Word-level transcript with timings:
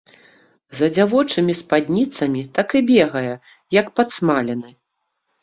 За 0.77 0.87
дзявочымі 0.95 1.53
спадніцамі 1.59 2.41
так 2.57 2.67
і 2.81 2.83
бегае 2.89 3.33
як 3.79 3.93
падсмалены. 4.01 4.69